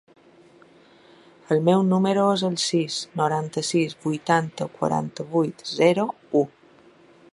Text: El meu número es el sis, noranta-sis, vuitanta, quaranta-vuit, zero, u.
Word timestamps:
El 1.55 1.59
meu 1.67 1.83
número 1.89 2.23
es 2.37 2.43
el 2.49 2.57
sis, 2.63 2.97
noranta-sis, 3.21 3.93
vuitanta, 4.07 4.69
quaranta-vuit, 4.81 5.63
zero, 5.75 6.07
u. 6.43 6.47